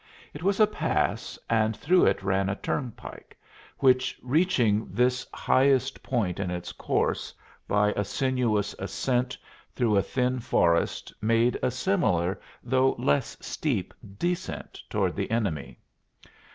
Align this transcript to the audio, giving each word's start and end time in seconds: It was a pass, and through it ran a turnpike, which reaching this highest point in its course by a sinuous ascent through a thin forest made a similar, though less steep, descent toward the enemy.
It 0.33 0.41
was 0.41 0.59
a 0.59 0.65
pass, 0.65 1.37
and 1.47 1.77
through 1.77 2.07
it 2.07 2.23
ran 2.23 2.49
a 2.49 2.55
turnpike, 2.55 3.37
which 3.77 4.17
reaching 4.23 4.87
this 4.89 5.27
highest 5.31 6.01
point 6.01 6.39
in 6.39 6.49
its 6.49 6.71
course 6.71 7.35
by 7.67 7.89
a 7.93 8.03
sinuous 8.03 8.73
ascent 8.79 9.37
through 9.75 9.95
a 9.97 10.01
thin 10.01 10.39
forest 10.39 11.13
made 11.21 11.55
a 11.61 11.69
similar, 11.69 12.41
though 12.63 12.93
less 12.97 13.37
steep, 13.41 13.93
descent 14.17 14.81
toward 14.89 15.15
the 15.15 15.29
enemy. 15.29 15.77